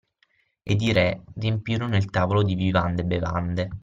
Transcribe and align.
Ed 0.63 0.81
i 0.81 0.93
re 0.93 1.25
riempirono 1.35 1.95
il 1.95 2.09
tavolo 2.09 2.41
di 2.41 2.55
vivande 2.55 3.03
e 3.03 3.05
bevande 3.05 3.69